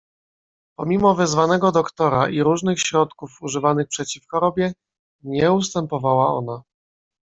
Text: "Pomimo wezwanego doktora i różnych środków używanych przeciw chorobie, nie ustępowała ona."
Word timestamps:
"Pomimo 0.79 1.13
wezwanego 1.15 1.71
doktora 1.71 2.29
i 2.29 2.43
różnych 2.43 2.79
środków 2.79 3.31
używanych 3.41 3.87
przeciw 3.87 4.27
chorobie, 4.27 4.73
nie 5.23 5.51
ustępowała 5.51 6.27
ona." 6.27 6.61